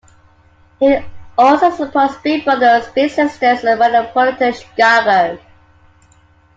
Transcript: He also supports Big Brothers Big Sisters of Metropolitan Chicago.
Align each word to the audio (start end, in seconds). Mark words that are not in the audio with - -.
He 0.79 0.97
also 1.37 1.69
supports 1.69 2.15
Big 2.23 2.43
Brothers 2.43 2.87
Big 2.95 3.11
Sisters 3.11 3.59
of 3.63 3.77
Metropolitan 3.77 4.51
Chicago. 4.51 5.37